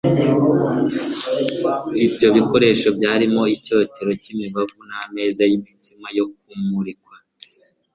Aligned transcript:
ibyo 2.05 2.27
bikoresho 2.35 2.87
byarimo 2.97 3.41
icyotero 3.55 4.11
cy'imibavu 4.21 4.79
n 4.89 4.91
ameza 5.03 5.41
y'imitsima 5.49 6.07
yo 6.17 6.25
kumurikwa 6.43 7.15